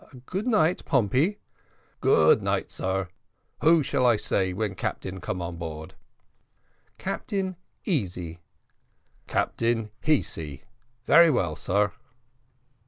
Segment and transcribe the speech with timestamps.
[0.25, 1.37] "Good night, Pompey."
[1.99, 3.09] "Good night, sar.
[3.61, 5.93] Who I say call when captain come on board?"
[6.97, 8.39] "Captain Easy."
[9.27, 10.63] "Captain He see,
[11.05, 11.93] very well, sar."